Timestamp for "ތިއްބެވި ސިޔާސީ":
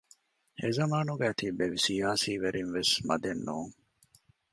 1.39-2.31